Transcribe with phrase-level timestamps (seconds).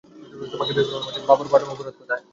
[0.51, 2.21] তোমাকে বিয়ে করানোর মাঝে তোমার বাবার অপরাধ কোথায়?